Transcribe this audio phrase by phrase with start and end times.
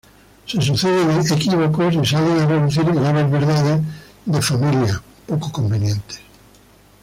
[0.47, 3.81] Se suceden equívocos y salen a relucir graves verdades
[4.25, 6.19] de familia poco convenientes.